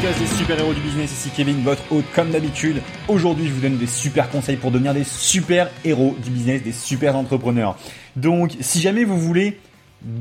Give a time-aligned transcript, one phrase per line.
[0.00, 2.80] podcast super-héros du business, ici Kevin, votre hôte comme d'habitude.
[3.06, 7.16] Aujourd'hui, je vous donne des super conseils pour devenir des super-héros du business, des super
[7.16, 7.76] entrepreneurs.
[8.16, 9.58] Donc, si jamais vous voulez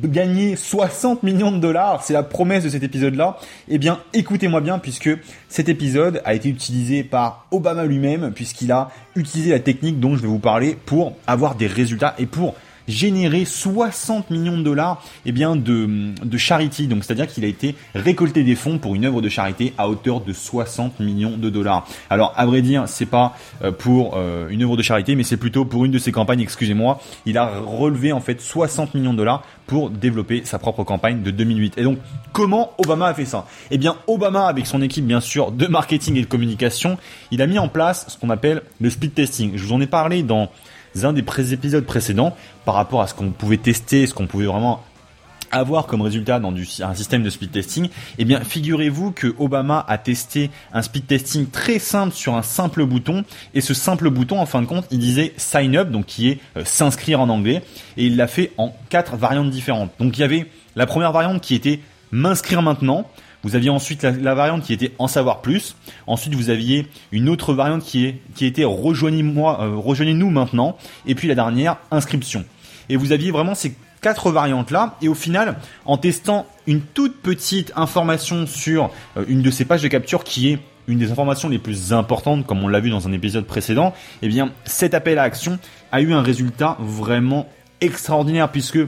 [0.03, 3.37] gagner 60 millions de dollars, c'est la promesse de cet épisode-là,
[3.69, 5.11] eh bien écoutez-moi bien puisque
[5.47, 10.21] cet épisode a été utilisé par Obama lui-même puisqu'il a utilisé la technique dont je
[10.21, 12.55] vais vous parler pour avoir des résultats et pour
[12.89, 16.87] généré 60 millions de dollars eh bien de, de charity.
[16.87, 20.21] Donc c'est-à-dire qu'il a été récolté des fonds pour une œuvre de charité à hauteur
[20.21, 21.87] de 60 millions de dollars.
[22.09, 25.37] Alors à vrai dire, c'est pas euh, pour euh, une œuvre de charité, mais c'est
[25.37, 26.99] plutôt pour une de ses campagnes, excusez-moi.
[27.25, 31.31] Il a relevé en fait 60 millions de dollars pour développer sa propre campagne de
[31.31, 31.77] 2008.
[31.77, 31.99] Et donc
[32.33, 33.45] comment Obama a fait ça?
[33.69, 36.97] Eh bien Obama avec son équipe bien sûr de marketing et de communication,
[37.31, 39.51] il a mis en place ce qu'on appelle le speed testing.
[39.55, 40.49] Je vous en ai parlé dans
[41.03, 42.35] un des épisodes précédents
[42.65, 44.83] par rapport à ce qu'on pouvait tester, ce qu'on pouvait vraiment
[45.51, 49.97] avoir comme résultat dans un système de speed testing, eh bien figurez-vous que Obama a
[49.97, 53.23] testé un speed testing très simple sur un simple bouton.
[53.53, 56.39] Et ce simple bouton en fin de compte il disait sign up donc qui est
[56.57, 57.63] euh, s'inscrire en anglais.
[57.97, 59.91] Et il l'a fait en quatre variantes différentes.
[59.99, 61.79] Donc il y avait la première variante qui était
[62.11, 63.09] m'inscrire maintenant,
[63.43, 65.75] vous aviez ensuite la, variante qui était en savoir plus.
[66.07, 70.77] Ensuite, vous aviez une autre variante qui, est, qui était rejoignez-moi, euh, rejoignez-nous maintenant.
[71.05, 72.43] Et puis la dernière, inscription.
[72.89, 74.97] Et vous aviez vraiment ces quatre variantes là.
[75.01, 79.83] Et au final, en testant une toute petite information sur euh, une de ces pages
[79.83, 83.07] de capture qui est une des informations les plus importantes, comme on l'a vu dans
[83.07, 83.93] un épisode précédent,
[84.23, 85.59] eh bien, cet appel à action
[85.91, 87.47] a eu un résultat vraiment
[87.79, 88.79] extraordinaire puisque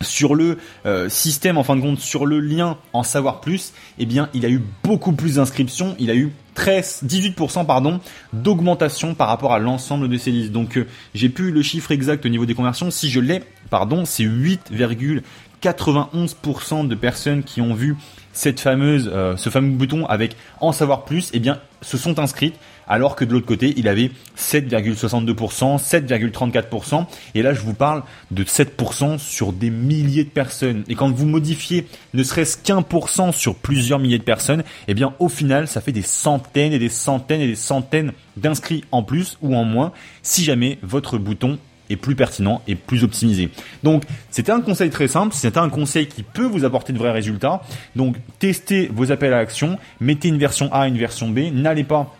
[0.00, 4.06] sur le euh, système en fin de compte sur le lien en savoir plus eh
[4.06, 8.00] bien il a eu beaucoup plus d'inscriptions il a eu 13 18% pardon
[8.32, 10.50] d'augmentation par rapport à l'ensemble de ces listes.
[10.50, 12.90] Donc euh, j'ai plus le chiffre exact au niveau des conversions.
[12.90, 17.94] Si je l'ai pardon c'est 8,91% de personnes qui ont vu
[18.32, 22.56] cette fameuse euh, ce fameux bouton avec en savoir plus eh bien se sont inscrites
[22.86, 28.44] alors que de l'autre côté, il avait 7,62%, 7,34%, et là je vous parle de
[28.44, 30.84] 7% sur des milliers de personnes.
[30.88, 34.94] Et quand vous modifiez ne serait-ce qu'un pour cent sur plusieurs milliers de personnes, eh
[34.94, 39.02] bien au final, ça fait des centaines et des centaines et des centaines d'inscrits en
[39.02, 39.92] plus ou en moins
[40.22, 41.58] si jamais votre bouton
[41.90, 43.50] est plus pertinent et plus optimisé.
[43.82, 47.12] Donc c'était un conseil très simple, c'était un conseil qui peut vous apporter de vrais
[47.12, 47.62] résultats.
[47.94, 52.14] Donc testez vos appels à action, mettez une version A, une version B, n'allez pas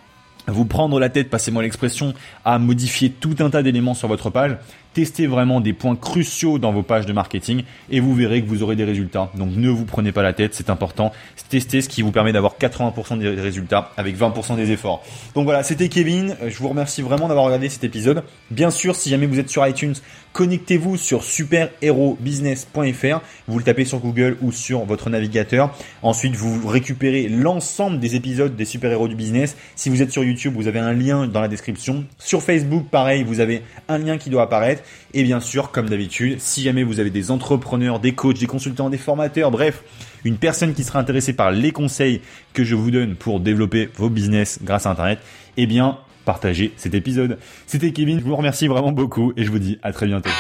[0.49, 2.15] vous prendre la tête, passez-moi l'expression,
[2.45, 4.57] à modifier tout un tas d'éléments sur votre page.
[4.97, 8.63] Testez vraiment des points cruciaux dans vos pages de marketing et vous verrez que vous
[8.63, 9.31] aurez des résultats.
[9.35, 11.13] Donc ne vous prenez pas la tête, c'est important.
[11.51, 15.05] Testez ce qui vous permet d'avoir 80% des résultats avec 20% des efforts.
[15.35, 16.35] Donc voilà, c'était Kevin.
[16.49, 18.23] Je vous remercie vraiment d'avoir regardé cet épisode.
[18.51, 19.93] Bien sûr, si jamais vous êtes sur iTunes,
[20.33, 23.21] connectez-vous sur superherobusiness.fr.
[23.49, 25.77] Vous le tapez sur Google ou sur votre navigateur.
[26.03, 29.59] Ensuite, vous récupérez l'ensemble des épisodes des super héros du business.
[29.75, 32.07] Si vous êtes sur YouTube, vous avez un lien dans la description.
[32.19, 34.83] Sur Facebook, pareil, vous avez un lien qui doit apparaître.
[35.15, 38.91] Et bien sûr, comme d'habitude, si jamais vous avez des entrepreneurs, des coachs, des consultants,
[38.91, 39.83] des formateurs, bref,
[40.25, 42.21] une personne qui sera intéressée par les conseils
[42.53, 45.19] que je vous donne pour développer vos business grâce à Internet,
[45.57, 47.39] eh bien, partagez cet épisode.
[47.67, 50.31] C'était Kevin, je vous remercie vraiment beaucoup et je vous dis à très bientôt.